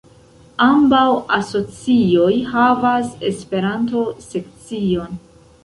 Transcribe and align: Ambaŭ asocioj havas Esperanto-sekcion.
Ambaŭ 0.67 1.03
asocioj 1.39 2.31
havas 2.55 3.13
Esperanto-sekcion. 3.31 5.25